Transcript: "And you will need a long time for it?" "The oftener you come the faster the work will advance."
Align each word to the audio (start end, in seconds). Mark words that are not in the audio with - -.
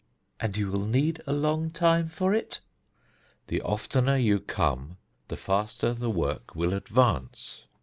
"And 0.39 0.57
you 0.57 0.71
will 0.71 0.87
need 0.87 1.21
a 1.27 1.31
long 1.31 1.69
time 1.69 2.07
for 2.09 2.33
it?" 2.33 2.59
"The 3.49 3.61
oftener 3.61 4.17
you 4.17 4.39
come 4.39 4.97
the 5.27 5.37
faster 5.37 5.93
the 5.93 6.09
work 6.09 6.55
will 6.55 6.73
advance." 6.73 7.65